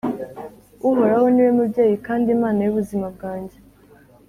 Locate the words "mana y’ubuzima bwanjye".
2.41-3.57